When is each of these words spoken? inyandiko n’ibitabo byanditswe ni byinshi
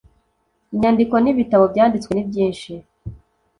inyandiko 0.73 1.15
n’ibitabo 1.19 1.63
byanditswe 1.73 2.11
ni 2.13 2.23
byinshi 2.29 2.71